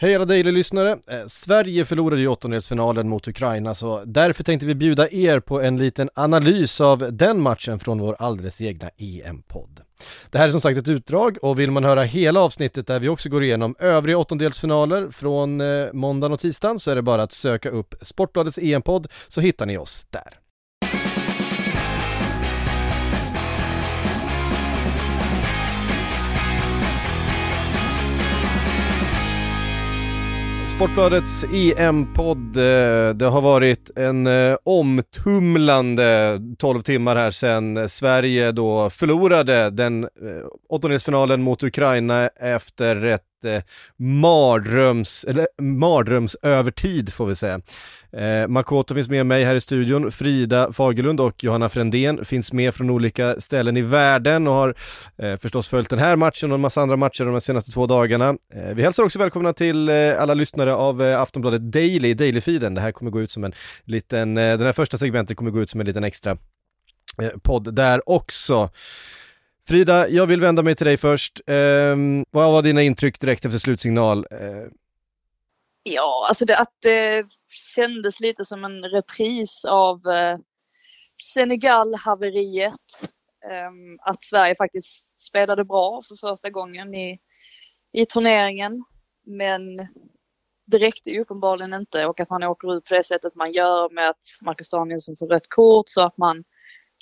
[0.00, 0.98] Hej alla Daily-lyssnare!
[1.08, 5.78] Eh, Sverige förlorade ju åttondelsfinalen mot Ukraina så därför tänkte vi bjuda er på en
[5.78, 9.80] liten analys av den matchen från vår alldeles egna EM-podd.
[10.30, 13.08] Det här är som sagt ett utdrag och vill man höra hela avsnittet där vi
[13.08, 17.32] också går igenom övriga åttondelsfinaler från eh, måndagen och tisdagen så är det bara att
[17.32, 20.38] söka upp Sportbladets EM-podd så hittar ni oss där.
[30.78, 32.56] Sportbladets EM-podd.
[32.56, 40.04] Eh, det har varit en eh, omtumlande 12 timmar här sedan Sverige då förlorade den
[40.04, 40.08] eh,
[40.68, 43.62] åttondelsfinalen mot Ukraina efter ett eh,
[43.96, 47.60] mardröms, eller mardrömsövertid får vi säga.
[48.12, 52.74] Eh, Makoto finns med mig här i studion, Frida Fagerlund och Johanna Frändén finns med
[52.74, 54.74] från olika ställen i världen och har
[55.18, 58.28] eh, förstås följt den här matchen och en massa andra matcher de senaste två dagarna.
[58.54, 62.74] Eh, vi hälsar också välkomna till eh, alla lyssnare av eh, Aftonbladet Daily, Daily-feeden.
[62.74, 63.52] Det här kommer gå ut som en
[63.84, 66.30] liten, eh, den här första segmentet kommer gå ut som en liten extra
[67.22, 68.70] eh, podd där också.
[69.68, 71.40] Frida, jag vill vända mig till dig först.
[71.46, 71.96] Eh,
[72.30, 74.26] vad var dina intryck direkt efter slutsignal?
[74.30, 74.70] Eh,
[75.82, 77.26] Ja, alltså det, att det
[77.74, 80.38] kändes lite som en repris av eh,
[81.34, 82.74] Senegal-haveriet.
[83.50, 87.18] Ehm, att Sverige faktiskt spelade bra för första gången i,
[87.92, 88.84] i turneringen.
[89.26, 89.62] Men
[90.66, 93.90] det räckte ju uppenbarligen inte och att man åker ut på det sättet man gör
[93.90, 96.44] med att Marcus Danielsson får rött kort så att man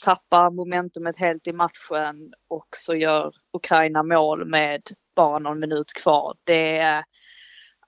[0.05, 4.83] tappar momentumet helt i matchen och så gör Ukraina mål med
[5.17, 6.35] bara någon minut kvar.
[6.45, 7.05] Det är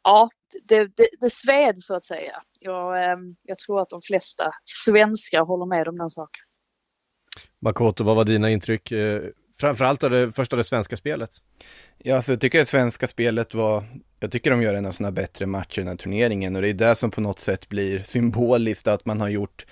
[0.02, 0.30] ja,
[0.68, 2.32] det, det, det sved så att säga.
[2.60, 6.42] Jag, eh, jag tror att de flesta svenskar håller med om den saken.
[7.60, 8.92] Makoto, vad var dina intryck?
[8.92, 9.22] Eh,
[9.60, 11.30] framförallt av det första det svenska spelet.
[11.98, 13.84] Ja, alltså jag tycker det svenska spelet var,
[14.20, 16.68] jag tycker de gör en av sina bättre matcher i den här turneringen och det
[16.68, 19.66] är det som på något sätt blir symboliskt att man har gjort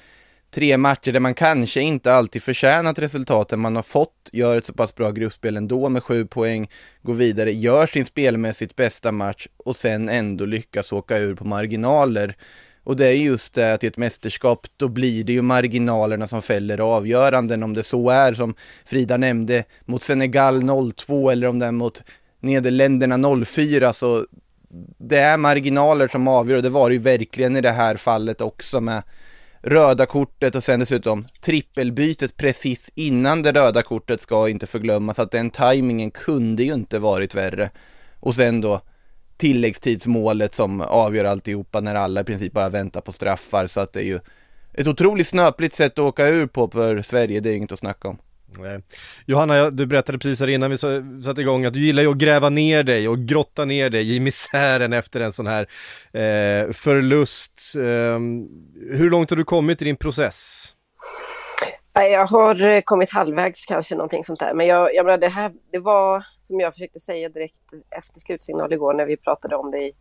[0.57, 4.73] tre matcher där man kanske inte alltid förtjänat resultaten man har fått, gör ett så
[4.73, 6.71] pass bra gruppspel ändå med sju poäng,
[7.03, 12.37] går vidare, gör sin spelmässigt bästa match och sen ändå lyckas åka ur på marginaler.
[12.85, 16.43] Och det är just det att i ett mästerskap, då blir det ju marginalerna som
[16.43, 21.67] fäller avgöranden, om det så är som Frida nämnde, mot Senegal 0-2 eller om det
[21.67, 22.03] är mot
[22.41, 24.27] Nederländerna 0-4, så
[24.99, 28.41] det är marginaler som avgör och det var det ju verkligen i det här fallet
[28.41, 29.03] också med
[29.67, 35.31] röda kortet och sen dessutom trippelbytet precis innan det röda kortet ska inte förglömmas att
[35.31, 37.71] den tajmingen kunde ju inte varit värre.
[38.21, 38.81] Och sen då
[39.37, 44.01] tilläggstidsmålet som avgör alltihopa när alla i princip bara väntar på straffar så att det
[44.01, 44.21] är ju
[44.73, 48.09] ett otroligt snöpligt sätt att åka ur på för Sverige, det är inget att snacka
[48.09, 48.19] om.
[48.47, 48.83] Nej.
[49.27, 50.79] Johanna, du berättade precis här innan vi
[51.25, 54.21] satte igång att du gillar ju att gräva ner dig och grotta ner dig i
[54.21, 55.63] misären efter en sån här
[56.13, 57.61] eh, förlust.
[57.77, 58.19] Eh,
[58.99, 60.73] hur långt har du kommit i din process?
[61.95, 64.55] Jag har eh, kommit halvvägs kanske någonting sånt där.
[64.55, 67.63] Men jag, jag menar, det här, det var som jag försökte säga direkt
[67.99, 69.93] efter slutsignal igår när vi pratade om det i,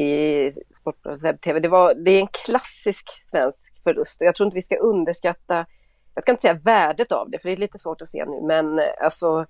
[0.00, 0.50] i
[0.80, 1.60] Sportbladets webb-tv.
[1.60, 5.66] Det, var, det är en klassisk svensk förlust och jag tror inte vi ska underskatta
[6.16, 8.40] jag ska inte säga värdet av det, för det är lite svårt att se nu,
[8.42, 9.46] men alltså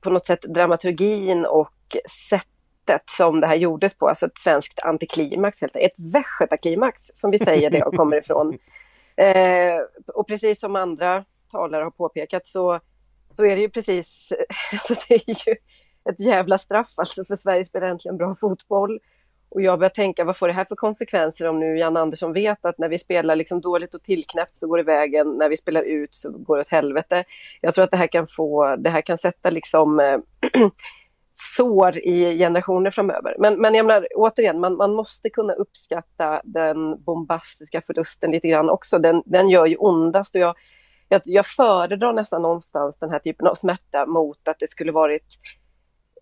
[0.00, 1.96] på något sätt dramaturgin och
[2.28, 7.38] sättet som det här gjordes på, alltså ett svenskt antiklimax, helt ett västgötaklimax som vi
[7.38, 8.58] säger där jag kommer ifrån.
[9.18, 9.80] Eh,
[10.14, 12.80] och precis som andra talare har påpekat så,
[13.30, 14.32] så är det ju precis,
[14.72, 15.56] alltså det är ju
[16.10, 19.00] ett jävla straff alltså för Sverige spelar äntligen bra fotboll.
[19.48, 22.64] Och jag börjar tänka, vad får det här för konsekvenser om nu Jan Andersson vet
[22.64, 25.82] att när vi spelar liksom dåligt och tillknäppt så går det vägen, när vi spelar
[25.82, 27.24] ut så går det åt helvete.
[27.60, 30.18] Jag tror att det här kan få, det här kan sätta liksom äh,
[31.56, 33.36] sår i generationer framöver.
[33.38, 38.70] Men, men jag menar, återigen, man, man måste kunna uppskatta den bombastiska förlusten lite grann
[38.70, 38.98] också.
[38.98, 40.54] Den, den gör ju ondast och jag,
[41.08, 45.26] jag, jag föredrar nästan någonstans den här typen av smärta mot att det skulle varit,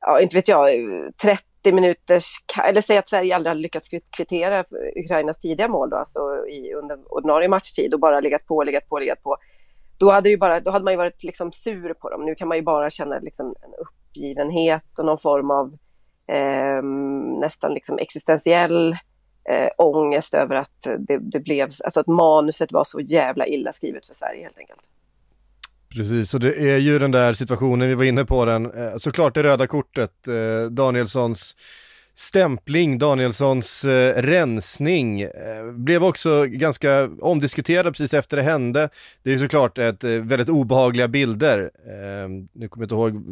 [0.01, 2.25] ja, inte vet jag, eh, 30 minuters,
[2.69, 4.64] eller säg att Sverige aldrig hade lyckats kvittera
[5.05, 8.99] Ukrainas tidiga mål då, alltså i, under ordinarie matchtid och bara legat på, legat på,
[8.99, 9.37] legat på.
[9.99, 12.25] Då hade, ju bara, då hade man ju varit liksom sur på dem.
[12.25, 15.76] Nu kan man ju bara känna liksom en uppgivenhet och någon form av
[16.26, 16.82] eh,
[17.40, 18.96] nästan liksom existentiell
[19.50, 24.06] eh, ångest över att det, det blev, alltså att manuset var så jävla illa skrivet
[24.06, 24.90] för Sverige helt enkelt.
[25.94, 29.35] Precis, och det är ju den där situationen, vi var inne på den, eh, såklart
[29.35, 31.56] det röda kortet, eh, Danielssons
[32.14, 38.88] stämpling, Danielssons eh, rensning, eh, blev också ganska omdiskuterad precis efter det hände.
[39.23, 43.25] Det är såklart ett eh, väldigt obehagliga bilder, eh, nu kommer jag inte ihåg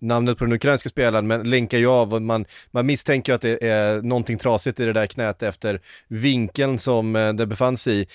[0.00, 3.64] namnet på den ukrainska spelaren, men länkar ju av och man, man misstänker att det
[3.68, 8.06] är någonting trasigt i det där knät efter vinkeln som det befann sig i.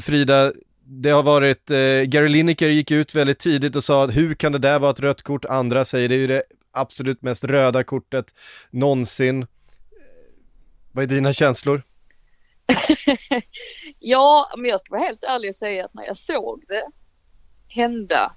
[0.00, 0.52] Frida,
[0.86, 4.52] det har varit, eh, Gary Lineker gick ut väldigt tidigt och sa att hur kan
[4.52, 5.44] det där vara ett rött kort?
[5.44, 6.42] Andra säger det är ju det
[6.72, 8.34] absolut mest röda kortet
[8.70, 9.46] någonsin.
[10.92, 11.82] Vad är dina känslor?
[13.98, 16.86] ja, men jag ska vara helt ärlig och säga att när jag såg det
[17.68, 18.36] hända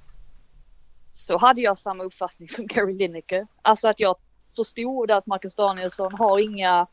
[1.13, 3.47] så hade jag samma uppfattning som Gary Lineker.
[3.61, 4.15] Alltså att jag
[4.55, 6.87] förstod att Marcus Danielsson har inga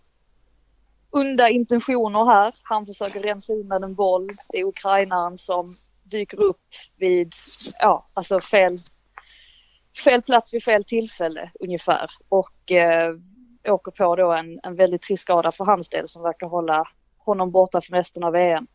[1.14, 2.54] onda intentioner här.
[2.62, 4.30] Han försöker rensa undan en boll.
[4.52, 6.66] Det är ukrainaren som dyker upp
[6.96, 7.32] vid,
[7.80, 8.76] ja, alltså fel,
[10.04, 12.10] fel plats vid fel tillfälle ungefär.
[12.28, 13.14] Och eh,
[13.68, 16.84] åker på då en, en väldigt trist skada för hans del som verkar hålla
[17.18, 18.66] honom borta för resten av VM.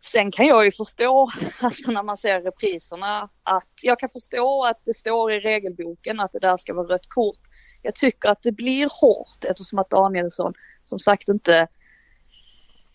[0.00, 1.28] Sen kan jag ju förstå,
[1.60, 6.32] alltså när man ser repriserna, att jag kan förstå att det står i regelboken att
[6.32, 7.40] det där ska vara rött kort.
[7.82, 10.52] Jag tycker att det blir hårt eftersom att Danielsson
[10.88, 11.68] som sagt inte,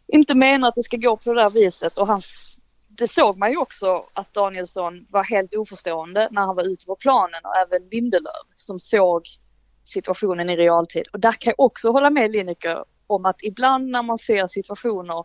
[0.08, 2.58] inte menar att det ska gå på det där viset och hans,
[2.90, 6.96] det såg man ju också att Danielsson var helt oförstående när han var ute på
[6.96, 9.22] planen och även Lindelöf som såg
[9.84, 11.08] situationen i realtid.
[11.14, 15.24] Och där kan jag också hålla med Lineker om att ibland när man ser situationer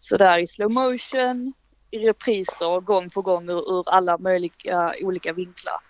[0.00, 1.52] sådär i slow motion,
[1.90, 5.80] i repriser gång på gång ur, ur alla möjliga olika vinklar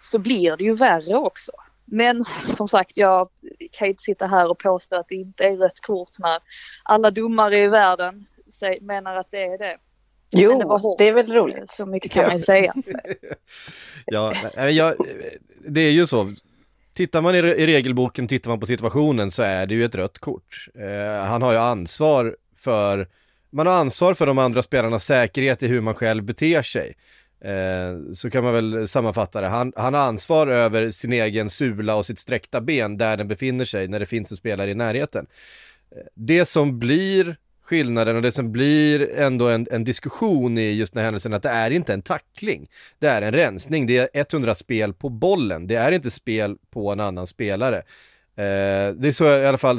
[0.00, 1.52] så blir det ju värre också.
[1.94, 3.28] Men som sagt, jag
[3.78, 6.38] kan inte sitta här och påstå att det inte är rött kort när
[6.82, 8.26] alla domare i världen
[8.80, 9.76] menar att det är det.
[10.34, 10.58] Jo,
[10.98, 11.70] det, det, är väl roligt.
[11.70, 12.74] Så mycket kan man ju säga.
[14.06, 14.94] ja, jag,
[15.68, 16.32] det är ju så.
[16.94, 20.18] Tittar man i, i regelboken, tittar man på situationen så är det ju ett rött
[20.18, 20.68] kort.
[20.74, 23.08] Eh, han har ju ansvar för,
[23.50, 26.94] man har ansvar för de andra spelarnas säkerhet i hur man själv beter sig.
[27.44, 29.46] Eh, så kan man väl sammanfatta det.
[29.46, 33.64] Han, han har ansvar över sin egen sula och sitt sträckta ben där den befinner
[33.64, 35.26] sig när det finns en spelare i närheten.
[35.90, 40.92] Eh, det som blir skillnaden och det som blir ändå en, en diskussion i just
[40.92, 42.68] den här händelsen att det är inte en tackling.
[42.98, 46.92] Det är en rensning, det är 100 spel på bollen, det är inte spel på
[46.92, 47.76] en annan spelare.
[48.36, 49.78] Eh, det är så i alla fall,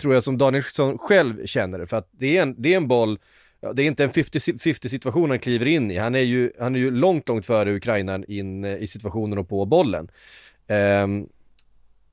[0.00, 2.88] tror jag, som Danielsson själv känner det, för att det är en, det är en
[2.88, 3.18] boll
[3.66, 5.96] ja, det är inte en 50-50 situation han kliver in i.
[5.96, 9.48] Han är ju, han är ju långt, långt före Ukraina in eh, i situationen och
[9.48, 10.10] på bollen.
[11.02, 11.28] Um,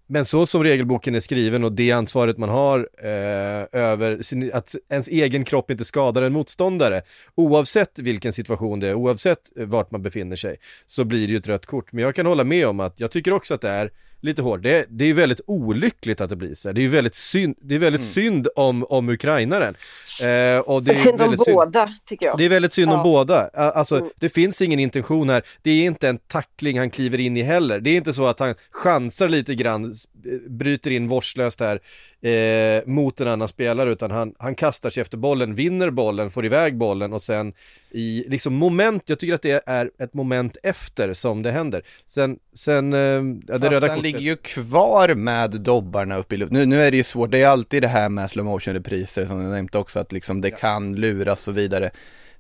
[0.08, 4.76] men så som regelboken är skriven och det ansvaret man har eh, över sin, att
[4.90, 7.02] ens egen kropp inte skadar en motståndare,
[7.36, 11.48] oavsett vilken situation det är, oavsett vart man befinner sig, så blir det ju ett
[11.48, 11.92] rött kort.
[11.92, 13.92] Men jag kan hålla med om att jag tycker också att det är
[14.24, 14.64] lite hårt.
[14.64, 16.72] Det, det är väldigt olyckligt att det blir så.
[16.72, 18.10] Det är ju väldigt synd, det är väldigt mm.
[18.10, 19.74] synd om, om ukrainaren.
[20.22, 21.56] Eh, och det är synd om synd.
[21.56, 22.38] båda, tycker jag.
[22.38, 22.98] Det är väldigt synd ja.
[22.98, 23.48] om båda.
[23.48, 24.10] Alltså, mm.
[24.20, 25.44] det finns ingen intention här.
[25.62, 27.80] Det är inte en tackling han kliver in i heller.
[27.80, 29.94] Det är inte så att han chansar lite grann,
[30.48, 31.80] bryter in vårdslöst här
[32.22, 36.46] eh, mot en annan spelare, utan han, han kastar sig efter bollen, vinner bollen, får
[36.46, 37.54] iväg bollen och sen
[37.92, 41.84] i liksom moment, jag tycker att det är ett moment efter som det händer.
[42.08, 44.04] Sen, sen, eh, ja, det röda kortet.
[44.04, 46.58] ligger ju kvar med dobbarna uppe i luften.
[46.58, 49.26] Nu, nu är det ju svårt, det är alltid det här med slow motion repriser
[49.26, 51.92] som jag nämnt också, att liksom det kan luras och så vidare.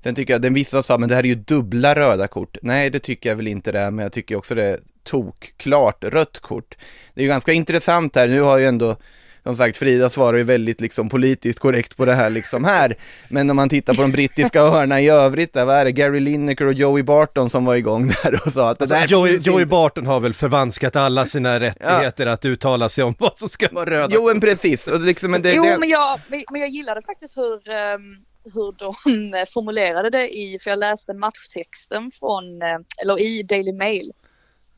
[0.03, 2.57] Sen tycker jag, den vissa sa, men det här är ju dubbla röda kort.
[2.61, 5.53] Nej, det tycker jag väl inte det är, men jag tycker också det är tok,
[5.57, 6.75] klart rött kort.
[7.13, 8.97] Det är ju ganska intressant här, nu har ju ändå
[9.43, 12.97] som sagt, Frida svarar ju väldigt liksom politiskt korrekt på det här liksom här.
[13.29, 16.19] Men om man tittar på de brittiska öarna i övrigt, där, vad är det, Gary
[16.19, 19.65] Lineker och Joey Barton som var igång där och sa att alltså, där Joey, Joey
[19.65, 22.31] Barton har väl förvanskat alla sina rättigheter ja.
[22.31, 24.15] att uttala sig om vad som ska vara röda.
[24.15, 24.87] Jo, men precis.
[24.87, 25.77] Och liksom, men det, jo, det...
[25.77, 28.93] Men, jag, men jag gillade faktiskt hur um hur de
[29.53, 34.11] formulerade det i, för jag läste matchtexten från, eh, eller i Daily Mail.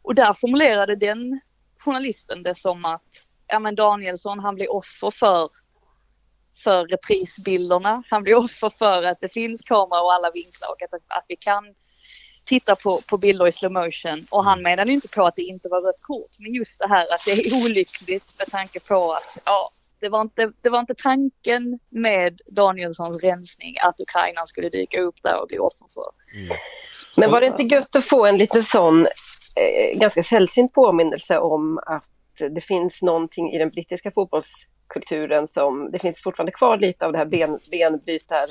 [0.05, 1.39] Och där formulerade den
[1.79, 3.01] journalisten det som att
[3.47, 5.49] ja men Danielsson han blir offer för,
[6.63, 8.03] för reprisbilderna.
[8.09, 11.35] Han blir offer för att det finns kamera och alla vinklar och att, att vi
[11.35, 11.63] kan
[12.45, 14.25] titta på, på bilder i slow motion.
[14.29, 17.03] Och han menade inte på att det inte var rött kort, men just det här
[17.03, 19.69] att det är olyckligt med tanke på att ja,
[19.99, 25.15] det var, inte, det var inte tanken med Danielssons rensning att Ukraina skulle dyka upp
[25.23, 26.09] där och bli offer för.
[26.35, 26.57] Mm.
[27.17, 29.07] Men var det inte gött att få en lite sån
[29.93, 32.09] ganska sällsynt påminnelse om att
[32.49, 37.17] det finns någonting i den brittiska fotbollskulturen som, det finns fortfarande kvar lite av det
[37.17, 38.47] här ben, benbytar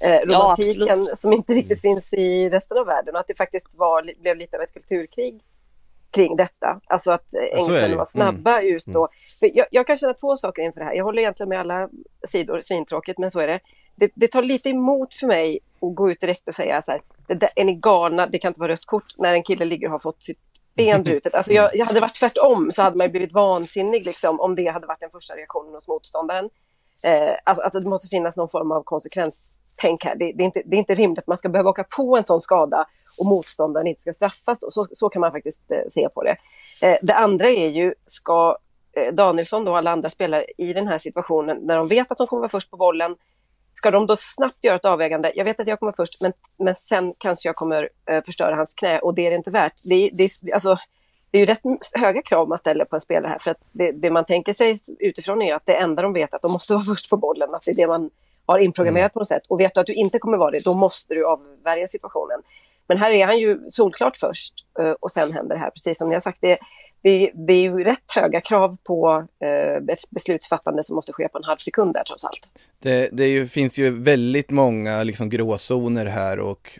[0.00, 3.74] eh, romantiken ja, som inte riktigt finns i resten av världen och att det faktiskt
[3.78, 5.40] var, blev lite av ett kulturkrig
[6.10, 6.80] kring detta.
[6.86, 8.76] Alltså att engelsmännen var snabba mm.
[8.76, 9.08] ut och...
[9.40, 10.94] Jag, jag, kan känna två saker inför det här.
[10.94, 11.88] Jag håller egentligen med alla
[12.28, 13.60] sidor, svintråkigt, men så är det.
[13.96, 17.00] Det, det tar lite emot för mig att gå ut direkt och säga så här,
[17.26, 19.86] det där, är ni galna, det kan inte vara rött kort när en kille ligger
[19.86, 20.38] och har fått sitt
[20.76, 21.34] benbrutet.
[21.34, 24.86] Alltså jag, jag hade varit tvärtom så hade man blivit vansinnig liksom, om det hade
[24.86, 26.50] varit den första reaktionen hos motståndaren.
[27.04, 30.16] Eh, alltså, alltså det måste finnas någon form av konsekvenstänk här.
[30.16, 32.24] Det, det, är inte, det är inte rimligt att man ska behöva åka på en
[32.24, 32.86] sån skada
[33.20, 34.58] och motståndaren inte ska straffas.
[34.68, 36.36] Så, så kan man faktiskt eh, se på det.
[36.82, 38.58] Eh, det andra är ju, ska
[38.92, 42.26] eh, Danielsson och alla andra spelare i den här situationen, när de vet att de
[42.26, 43.16] kommer vara först på bollen,
[43.84, 45.32] Ska de då snabbt göra ett avvägande?
[45.34, 48.74] Jag vet att jag kommer först, men, men sen kanske jag kommer eh, förstöra hans
[48.74, 49.72] knä och det är det inte värt.
[49.84, 50.78] Det, det, alltså,
[51.30, 51.60] det är ju rätt
[51.94, 54.76] höga krav man ställer på en spelare här, för att det, det, man tänker sig
[54.98, 57.54] utifrån är att det enda de vet är att de måste vara först på bollen,
[57.54, 58.10] att det är det man
[58.46, 59.12] har inprogrammerat mm.
[59.12, 59.46] på något sätt.
[59.48, 62.42] Och vet du att du inte kommer vara det, då måste du avvärja situationen.
[62.86, 66.08] Men här är han ju solklart först eh, och sen händer det här, precis som
[66.08, 66.38] ni har sagt.
[66.40, 66.58] Det,
[67.04, 71.38] det, det är ju rätt höga krav på eh, ett beslutsfattande som måste ske på
[71.38, 72.48] en halv sekund där trots allt.
[72.78, 76.78] Det, det ju, finns ju väldigt många liksom, gråzoner här och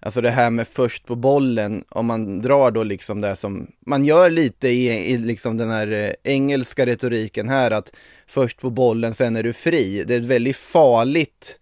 [0.00, 4.04] Alltså det här med först på bollen, om man drar då liksom det som man
[4.04, 7.92] gör lite i, i liksom den här eh, engelska retoriken här att
[8.26, 10.04] först på bollen, sen är du fri.
[10.06, 11.58] Det är ett väldigt farligt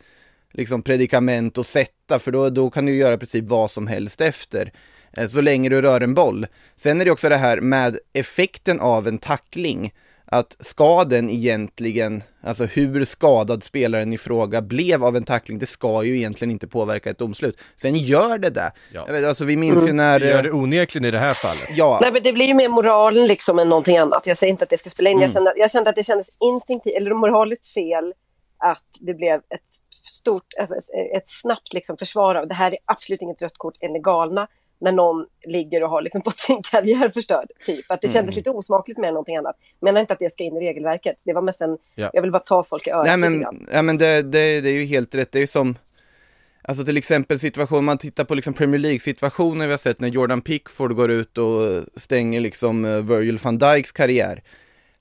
[0.52, 4.72] liksom predikament att sätta för då, då kan du göra precis vad som helst efter.
[5.16, 6.46] Eh, så länge du rör en boll.
[6.76, 9.92] Sen är det också det här med effekten av en tackling.
[10.28, 16.02] Att skaden egentligen, alltså hur skadad spelaren i fråga blev av en tackling, det ska
[16.04, 17.60] ju egentligen inte påverka ett domslut.
[17.76, 18.72] Sen gör det det.
[18.92, 19.28] Ja.
[19.28, 19.96] Alltså vi minns ju mm.
[19.96, 20.20] när...
[20.20, 21.68] Det gör det onekligen i det här fallet.
[21.70, 21.98] Ja.
[22.02, 24.26] Nej men det blir ju mer moralen liksom än någonting annat.
[24.26, 25.16] Jag säger inte att det ska spela in.
[25.16, 25.22] Mm.
[25.22, 28.14] Jag, kände, jag kände att det kändes instinktivt, eller moraliskt fel
[28.58, 32.78] att det blev ett stort, alltså ett, ett snabbt liksom försvar av det här är
[32.84, 34.48] absolut inget rött kort, är ni galna?
[34.78, 37.50] När någon ligger och har liksom fått sin karriär förstörd.
[37.66, 37.90] Typ.
[37.90, 38.36] Att det kändes mm.
[38.36, 39.56] lite osmakligt med någonting annat.
[39.80, 41.16] Menar inte att det ska in i regelverket.
[41.24, 42.10] Det var mest en, ja.
[42.12, 44.74] jag vill bara ta folk i örat Nej men, ja, men det, det, det är
[44.80, 45.32] ju helt rätt.
[45.32, 45.76] Det är ju som,
[46.62, 50.40] alltså till exempel situation, man tittar på liksom Premier League-situationer vi har sett när Jordan
[50.40, 54.42] Pickford går ut och stänger liksom eh, Virgil van Dijks karriär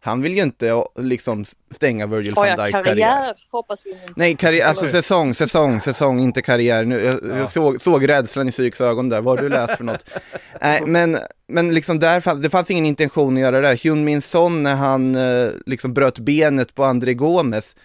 [0.05, 2.83] han vill ju inte liksom stänga Virgil van Dijks karriär.
[2.83, 4.13] karriär hoppas vi inte.
[4.15, 6.85] Nej, karriär, alltså säsong, säsong, säsong, inte karriär.
[6.85, 7.37] Nu, jag, ja.
[7.37, 10.09] jag såg, såg rädslan i Psyks ögon där, vad har du läst för något?
[10.61, 13.75] Nej, men, men liksom där fanns, det fanns ingen intention att göra det.
[13.83, 17.75] Hyun Min Son när han eh, liksom bröt benet på André Gomes,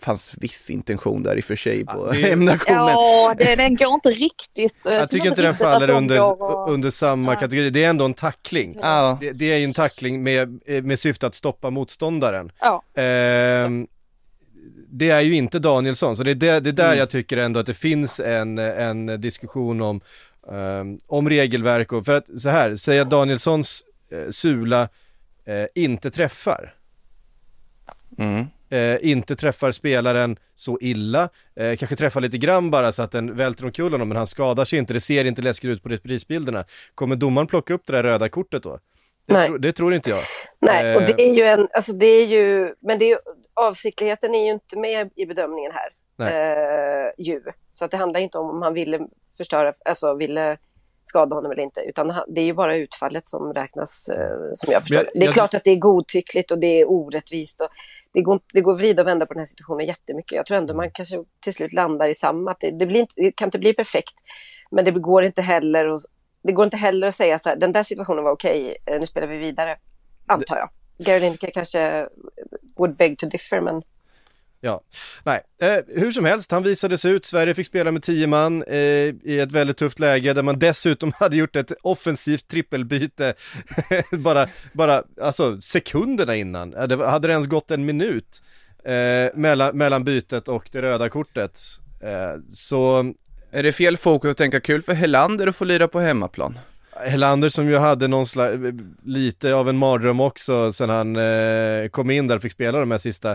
[0.00, 2.88] fanns viss intention där i och för sig på ja, hemnationen.
[2.88, 4.86] Ja, det, den går inte riktigt.
[4.86, 6.72] Eh, jag tycker inte den faller under, och...
[6.72, 7.40] under samma ja.
[7.40, 7.70] kategori.
[7.70, 8.78] Det är ändå en tackling.
[8.82, 9.18] Ja.
[9.20, 12.52] Det, det, är ju en tackling med, med syfte att stoppa motståndaren.
[12.60, 12.82] Ja.
[12.94, 13.70] Eh,
[14.88, 16.98] det är ju inte Danielsson, så det är, det, det är där mm.
[16.98, 20.00] jag tycker ändå att det finns en, en diskussion om,
[20.48, 24.88] um, om regelverk och för att så här, säga Danielssons eh, sula
[25.44, 26.74] eh, inte träffar.
[28.18, 33.12] Mm eh, inte träffar spelaren så illa, eh, kanske träffar lite grann bara så att
[33.12, 35.88] den välter omkull honom, men han skadar sig inte, det ser inte läskigt ut på
[35.88, 36.64] reprisbilderna.
[36.94, 38.78] Kommer domaren plocka upp det där röda kortet då?
[39.26, 39.46] Det, Nej.
[39.46, 40.22] Tro, det tror inte jag.
[40.60, 43.18] Nej, och det är ju en, alltså det är ju, men det är,
[43.54, 45.90] avsiktligheten är ju inte med i bedömningen här.
[46.18, 47.42] Eh, ju.
[47.70, 49.00] Så att det handlar inte om om han ville
[49.36, 50.58] förstöra, alltså ville
[51.08, 54.82] skada honom eller inte, utan det är ju bara utfallet som räknas, eh, som jag
[54.82, 57.68] förstår jag, Det är jag, klart att det är godtyckligt och det är orättvist och
[58.12, 60.36] det går, det går att vrida och vända på den här situationen jättemycket.
[60.36, 63.14] Jag tror ändå man kanske till slut landar i samma, att det, det, blir inte,
[63.16, 64.14] det kan inte bli perfekt,
[64.70, 66.00] men det går inte heller, och,
[66.42, 69.06] det går inte heller att säga så här, den där situationen var okej, eh, nu
[69.06, 69.78] spelar vi vidare,
[70.26, 70.70] antar jag.
[70.98, 72.08] Gary Lineker kanske
[72.76, 73.82] would beg to differ, men
[74.66, 74.80] Ja,
[75.24, 78.76] nej, eh, hur som helst, han visades ut, Sverige fick spela med tio man eh,
[79.24, 83.34] i ett väldigt tufft läge där man dessutom hade gjort ett offensivt trippelbyte
[84.10, 88.42] bara, bara, alltså sekunderna innan, eh, det hade det ens gått en minut
[88.84, 91.60] eh, mellan, mellan bytet och det röda kortet.
[92.02, 93.14] Eh, så...
[93.50, 96.58] Är det fel fokus att tänka kul för Helander att få lira på hemmaplan?
[97.04, 98.54] Helander som ju hade någon slags,
[99.04, 102.90] lite av en mardröm också sen han eh, kom in där och fick spela de
[102.90, 103.30] här sista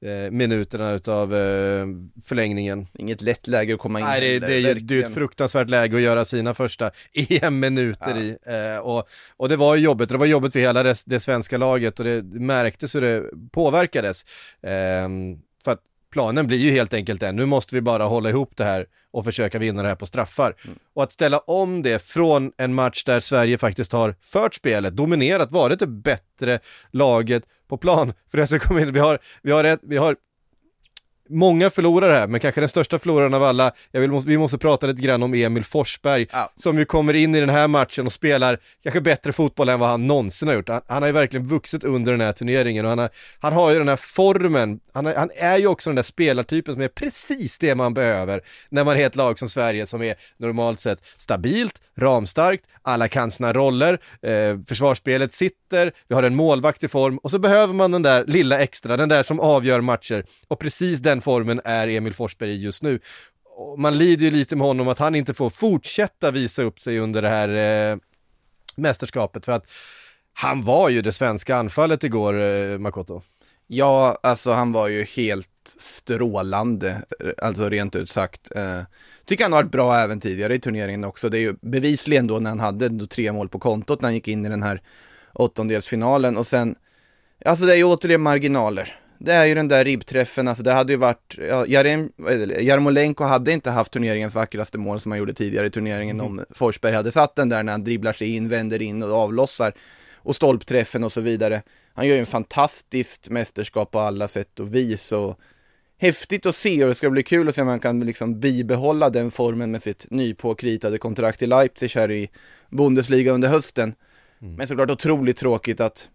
[0.00, 1.86] eh, minuterna utav eh,
[2.24, 2.86] förlängningen.
[2.98, 5.70] Inget lätt läge att komma in Nej, det, det, är ju det är ett fruktansvärt
[5.70, 8.52] läge att göra sina första EM-minuter ja.
[8.56, 8.74] i.
[8.74, 11.58] Eh, och, och det var ju jobbigt, det var jobbigt för hela det, det svenska
[11.58, 14.24] laget och det, det märktes hur det påverkades.
[14.62, 15.80] Ehm, för att
[16.16, 19.24] planen blir ju helt enkelt den, nu måste vi bara hålla ihop det här och
[19.24, 20.54] försöka vinna det här på straffar.
[20.64, 20.78] Mm.
[20.94, 25.50] Och att ställa om det från en match där Sverige faktiskt har fört spelet, dominerat,
[25.50, 28.12] varit det bättre laget på plan.
[28.30, 30.16] För det som kommer in, vi har, vi har, ett, vi har
[31.28, 34.86] många förlorar här, men kanske den största förloraren av alla, jag vill, vi måste prata
[34.86, 36.52] lite grann om Emil Forsberg, Ja.
[36.56, 39.88] som ju kommer in i den här matchen och spelar kanske bättre fotboll än vad
[39.88, 40.68] han någonsin har gjort.
[40.68, 43.70] Han, han har ju verkligen vuxit under den här turneringen och han har, han har
[43.70, 46.88] ju den här formen, han, har, han är ju också den där spelartypen som är
[46.88, 50.98] precis det man behöver när man är ett lag som Sverige som är normalt sett
[51.16, 57.18] stabilt, ramstarkt, alla kan sina roller, eh, försvarsspelet sitter, vi har en målvakt i form
[57.18, 60.98] och så behöver man den där lilla extra, den där som avgör matcher och precis
[60.98, 63.00] den den formen är Emil Forsberg i just nu.
[63.78, 67.22] Man lider ju lite med honom att han inte får fortsätta visa upp sig under
[67.22, 67.48] det här
[67.92, 67.98] eh,
[68.76, 69.66] mästerskapet för att
[70.32, 73.22] han var ju det svenska anfallet igår, eh, Makoto.
[73.66, 78.56] Ja, alltså han var ju helt strålande, eh, alltså rent ut sagt.
[78.56, 78.82] Eh,
[79.24, 81.28] tycker han har varit bra även tidigare i turneringen också.
[81.28, 84.14] Det är ju bevisligen då när han hade då tre mål på kontot när han
[84.14, 84.82] gick in i den här
[85.32, 86.76] åttondelsfinalen och sen,
[87.44, 89.05] alltså det är ju återigen marginaler.
[89.18, 92.12] Det är ju den där ribbträffen, alltså det hade ju varit, ja, Jarem,
[92.60, 96.94] Jarmolenko hade inte haft turneringens vackraste mål som han gjorde tidigare i turneringen om Forsberg
[96.94, 99.72] hade satt den där när han dribblar sig in, vänder in och avlossar
[100.14, 101.62] och stolpträffen och så vidare.
[101.94, 105.40] Han gör ju en fantastiskt mästerskap på alla sätt och vis och
[105.98, 109.10] häftigt att se och det ska bli kul att se om han kan liksom bibehålla
[109.10, 112.30] den formen med sitt nypåkritade kontrakt i Leipzig här i
[112.70, 113.94] Bundesliga under hösten.
[114.38, 116.08] Men såklart otroligt tråkigt att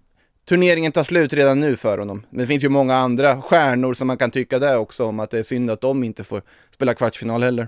[0.50, 2.26] turneringen tar slut redan nu för honom.
[2.30, 5.32] Men det finns ju många andra stjärnor som man kan tycka det också om att
[5.32, 6.42] det är synd att de inte får
[6.74, 7.68] spela kvartsfinal heller.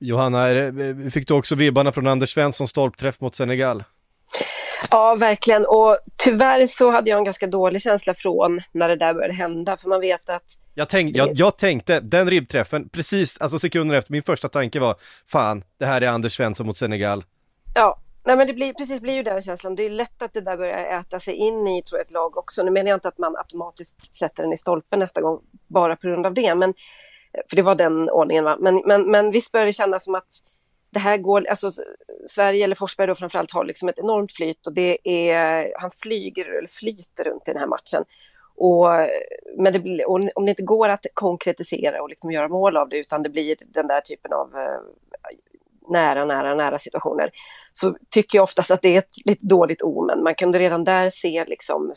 [0.00, 3.84] Johanna, det- fick du också vibbarna från Anders Svenssons stolpträff mot Senegal?
[4.90, 5.66] Ja, verkligen.
[5.66, 9.76] Och tyvärr så hade jag en ganska dålig känsla från när det där började hända.
[9.76, 10.42] För man vet att
[10.74, 14.96] Jag, tänk, jag, jag tänkte, den ribbträffen, precis, alltså sekunder efter, min första tanke var,
[15.26, 17.24] fan, det här är Anders Svensson mot Senegal.
[17.74, 17.98] Ja,
[18.28, 19.74] nej men det blir, precis blir ju den känslan.
[19.74, 22.36] Det är lätt att det där börjar äta sig in i tror jag, ett lag
[22.36, 22.62] också.
[22.62, 26.06] Nu menar jag inte att man automatiskt sätter den i stolpen nästa gång bara på
[26.06, 26.54] grund av det.
[26.54, 26.70] Men,
[27.32, 28.44] eh, för det var den ordningen.
[28.44, 28.56] Va?
[28.60, 30.28] Men, men, men visst börjar det kännas som att
[30.90, 31.70] det här går, alltså
[32.26, 36.58] Sverige eller Forsberg då framförallt har liksom ett enormt flyt och det är, han flyger
[36.58, 38.04] eller flyter runt i den här matchen.
[38.56, 38.86] Och,
[39.58, 42.98] men det och om det inte går att konkretisera och liksom göra mål av det
[42.98, 44.80] utan det blir den där typen av eh,
[45.90, 47.30] nära, nära, nära situationer
[47.80, 50.22] så tycker jag oftast att det är ett lite dåligt omen.
[50.22, 51.92] Man kunde redan där se liksom,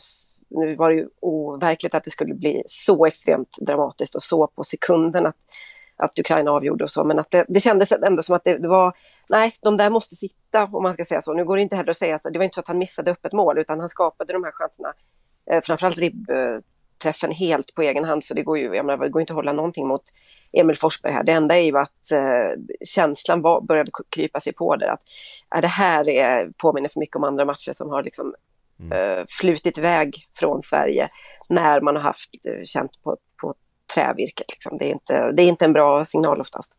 [0.50, 4.62] nu var det ju overkligt att det skulle bli så extremt dramatiskt och så på
[4.62, 5.36] sekunden att,
[5.96, 8.68] att Ukraina avgjorde och så, men att det, det kändes ändå som att det, det
[8.68, 8.92] var,
[9.28, 11.32] nej, de där måste sitta om man ska säga så.
[11.34, 13.10] Nu går det inte heller att säga, så det var inte så att han missade
[13.10, 14.92] öppet mål, utan han skapade de här chanserna,
[15.50, 16.08] eh, framförallt eh,
[17.02, 19.36] ribbträffen helt på egen hand, så det går ju, jag menar, det går inte att
[19.36, 20.02] hålla någonting mot
[20.52, 21.24] Emil Forsberg här.
[21.24, 25.00] Det enda är ju att eh, känslan var, började krypa sig på där, att
[25.54, 28.34] äh, det här är, påminner för mycket om andra matcher som har liksom
[28.92, 31.08] eh, flutit iväg från Sverige
[31.50, 33.54] när man har haft eh, känt på, på
[33.94, 34.46] trävirket.
[34.50, 34.78] Liksom.
[34.78, 36.72] Det, är inte, det är inte en bra signal oftast.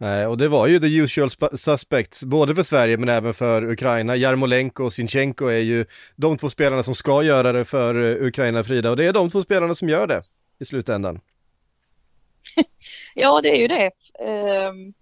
[0.00, 4.16] Nej, och det var ju the usual suspects, både för Sverige men även för Ukraina.
[4.16, 8.64] Jarmolenko och Sinchenko är ju de två spelarna som ska göra det för eh, Ukraina,
[8.64, 10.20] Frida, och det är de två spelarna som gör det
[10.58, 11.20] i slutändan.
[13.14, 13.90] Ja, det är ju det.
[14.68, 14.94] Um,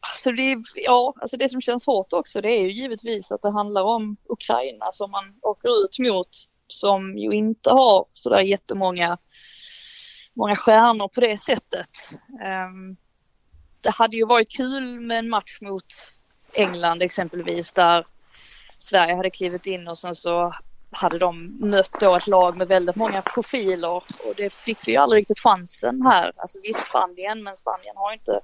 [0.00, 3.50] alltså det, ja, alltså det som känns hårt också, det är ju givetvis att det
[3.50, 6.28] handlar om Ukraina som man åker ut mot,
[6.66, 9.18] som ju inte har sådär jättemånga
[10.34, 11.90] många stjärnor på det sättet.
[12.68, 12.96] Um,
[13.84, 15.84] det hade ju varit kul med en match mot
[16.52, 18.06] England exempelvis, där
[18.78, 20.54] Sverige hade klivit in och sen så
[20.90, 24.98] hade de mött då ett lag med väldigt många profiler och det fick vi ju
[24.98, 26.32] aldrig riktigt chansen här.
[26.36, 28.40] Alltså visst Spanien, men Spanien har inte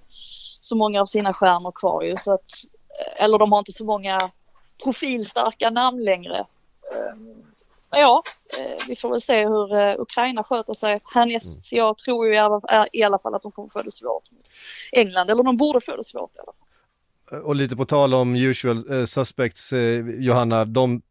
[0.61, 2.51] så många av sina stjärnor kvar ju så att,
[3.17, 4.31] eller de har inte så många
[4.83, 6.47] profilstarka namn längre.
[7.91, 8.23] Men ja,
[8.59, 11.73] eh, vi får väl se hur eh, Ukraina sköter sig härnäst.
[11.73, 12.39] Jag tror ju i
[13.05, 14.25] alla, fall att de kommer få det svårt
[14.93, 17.39] England, eller de borde få det svårt i alla fall.
[17.39, 21.03] Eh, och lite på tal om usual eh, suspects, eh, Johanna, de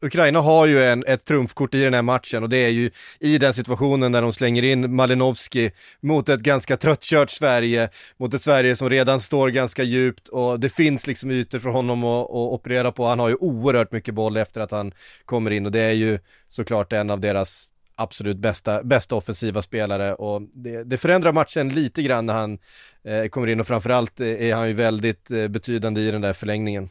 [0.00, 2.90] Ukraina har ju en, ett trumfkort i den här matchen och det är ju
[3.20, 8.42] i den situationen där de slänger in Malinowski mot ett ganska tröttkört Sverige, mot ett
[8.42, 12.30] Sverige som redan står ganska djupt och det finns liksom ytor för honom att, att
[12.30, 13.06] operera på.
[13.06, 14.92] Han har ju oerhört mycket boll efter att han
[15.24, 16.18] kommer in och det är ju
[16.48, 22.02] såklart en av deras absolut bästa, bästa offensiva spelare och det, det förändrar matchen lite
[22.02, 22.58] grann när han
[23.04, 26.32] eh, kommer in och framförallt eh, är han ju väldigt eh, betydande i den där
[26.32, 26.90] förlängningen.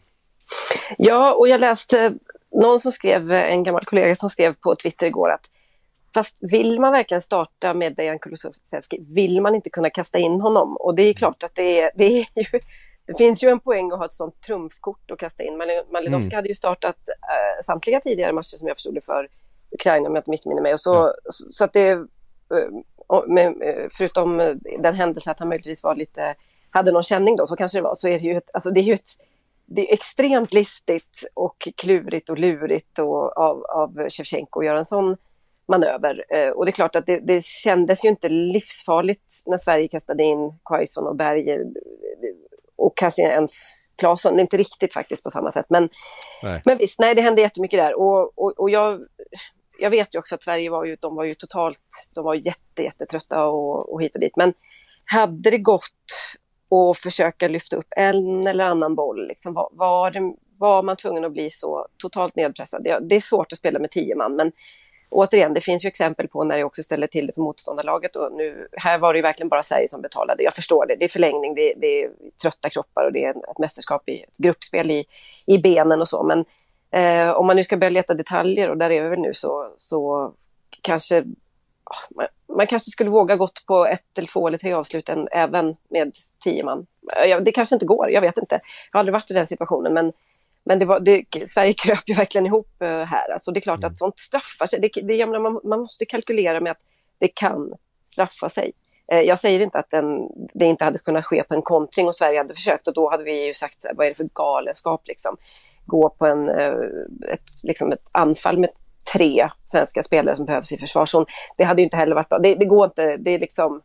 [0.97, 2.13] Ja, och jag läste
[2.51, 5.49] någon som skrev, en gammal kollega som skrev på Twitter igår att
[6.13, 10.77] fast vill man verkligen starta med Dejan Kulusevski, vill man inte kunna kasta in honom?
[10.77, 12.59] Och det är klart att det är, det är ju,
[13.07, 15.57] det finns ju en poäng att ha ett sånt trumfkort att kasta in.
[15.57, 19.27] Malin- Malinovskij hade ju startat eh, samtliga tidigare matcher som jag förstod det för
[19.77, 20.73] Ukraina om jag inte missminner mig.
[20.73, 21.13] Och så, Ja.
[21.29, 25.95] så, så att det, eh, med, eh, förutom eh, den händelsen att han möjligtvis var
[25.95, 26.35] lite,
[26.69, 28.79] hade någon känning då, så kanske det var, så är det ju ett, alltså det
[28.79, 29.09] är ju ett,
[29.65, 34.85] det är extremt listigt och klurigt och lurigt och, av, av Shevchenko att göra en
[34.85, 35.17] sån
[35.67, 36.23] manöver.
[36.55, 40.53] Och det är klart att det, det kändes ju inte livsfarligt när Sverige kastade in
[40.65, 41.65] Quaison och Berger
[42.75, 43.51] och kanske ens
[43.97, 45.65] Claesson, inte riktigt faktiskt på samma sätt.
[45.69, 45.89] Men,
[46.65, 47.99] men visst, nej det hände jättemycket där.
[47.99, 49.01] Och, och, och jag,
[49.79, 52.83] jag vet ju också att Sverige var ju, de var ju totalt, de var jätte,
[52.83, 54.35] jättetrötta och, och hit och dit.
[54.35, 54.53] Men
[55.05, 55.83] hade det gått
[56.71, 61.25] att försöka lyfta upp en eller annan boll, liksom, var, var, det, var man tvungen
[61.25, 62.83] att bli så totalt nedpressad?
[62.83, 64.51] Det, det är svårt att spela med tio man, men
[65.09, 68.33] återigen, det finns ju exempel på när det också ställer till det för motståndarlaget och
[68.33, 70.43] nu, här var det ju verkligen bara Sverige som betalade.
[70.43, 72.11] Jag förstår det, det är förlängning, det, det är
[72.41, 75.05] trötta kroppar och det är ett mästerskap i ett gruppspel i,
[75.45, 76.45] i benen och så, men
[76.91, 79.73] eh, om man nu ska börja leta detaljer och där är vi väl nu så,
[79.75, 80.33] så
[80.81, 81.23] kanske
[82.15, 85.75] man, man, kanske skulle våga gått på ett eller två eller tre avslut än, även
[85.89, 86.11] med
[86.43, 86.85] tio man.
[87.41, 88.55] Det kanske inte går, jag vet inte.
[88.55, 90.13] Jag har aldrig varit i den situationen, men
[90.67, 93.31] men det var, det, Sverige kröp ju verkligen ihop uh, här.
[93.31, 93.91] Alltså det är klart mm.
[93.91, 94.79] att sånt straffar sig.
[94.79, 96.81] Det, det, menar, man, man måste kalkylera med att
[97.19, 97.73] det kan
[98.05, 98.71] straffa sig.
[99.13, 102.15] Uh, jag säger inte att den, det inte hade kunnat ske på en kontring och
[102.15, 104.29] Sverige hade försökt och då hade vi ju sagt så här, vad är det för
[104.33, 105.37] galenskap liksom.
[105.87, 106.73] Gå på en, eh,
[107.33, 108.69] ett, liksom ett anfall med
[109.13, 111.25] tre svenska spelare som behövs i försvarszon.
[111.57, 112.39] Det hade ju inte heller varit bra.
[112.39, 113.81] Det, det går inte, det är liksom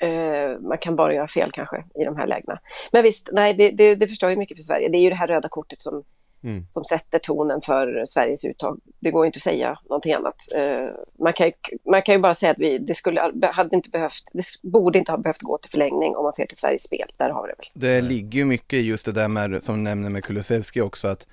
[0.00, 2.58] Eh, man kan bara göra fel kanske i de här lägena.
[2.92, 4.88] Men visst, nej, det, det, det förstör ju mycket för Sverige.
[4.88, 6.04] Det är ju det här röda kortet som,
[6.44, 6.66] mm.
[6.70, 8.80] som sätter tonen för Sveriges uttag.
[9.00, 10.36] Det går inte att säga någonting annat.
[10.54, 10.86] Eh,
[11.18, 11.52] man, kan ju,
[11.90, 15.12] man kan ju bara säga att vi, det, skulle, hade inte behövt, det borde inte
[15.12, 17.08] ha behövt gå till förlängning om man ser till Sveriges spel.
[17.16, 17.66] Där har vi det väl.
[17.74, 21.26] Det ligger ju mycket i just det där med, som nämner med Kulusevski också, att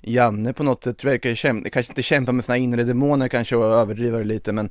[0.00, 3.64] Janne på något sätt verkar kämpa, kanske inte kämpa med sina inre demoner kanske och
[3.64, 4.70] överdriva det lite, men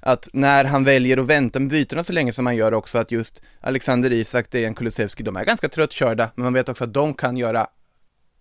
[0.00, 3.10] att när han väljer att vänta med bytena så länge som han gör också att
[3.10, 7.14] just Alexander Isak, Dejan Kulusevski, de är ganska tröttkörda, men man vet också att de
[7.14, 7.66] kan göra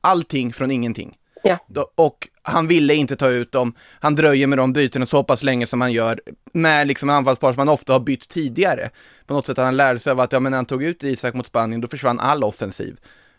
[0.04, 1.18] allting från ingenting.
[1.44, 1.60] Ja.
[1.96, 5.66] Och han ville inte ta ut dem, han dröjer med de bytena så pass länge
[5.66, 6.22] som han gör
[6.54, 8.89] med liksom anfallspar som han ofta har bytt tidigare.
[9.26, 11.34] På något sätt han lärde sig av att, ja men när han tog ut Isak
[11.34, 12.98] mot Spanien, då försvann all offensiv.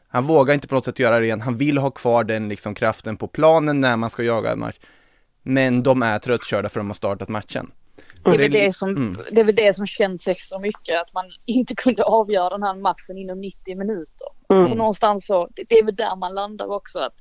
[0.09, 2.74] Han vågar inte på något sätt göra det igen, han vill ha kvar den liksom
[2.74, 4.77] kraften på planen när man ska jaga en match.
[5.42, 7.70] Men de är tröttkörda för att de har startat matchen.
[8.24, 9.20] Det är, väl det, som, mm.
[9.32, 12.74] det är väl det som känns extra mycket, att man inte kunde avgöra den här
[12.74, 14.28] matchen inom 90 minuter.
[14.52, 14.68] Mm.
[14.68, 16.98] För någonstans så, det, det är väl där man landar också.
[16.98, 17.14] Att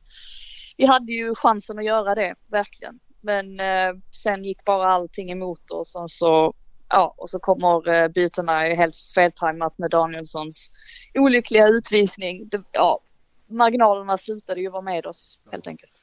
[0.78, 3.00] vi hade ju chansen att göra det, verkligen.
[3.22, 6.54] Men eh, sen gick bara allting emot oss och så,
[6.90, 10.72] ja, och så kommer eh, bytena helt feltajmat med Danielssons
[11.16, 12.48] olyckliga utvisning.
[12.50, 13.00] Det, ja,
[13.50, 16.03] marginalerna slutade ju vara med oss helt enkelt.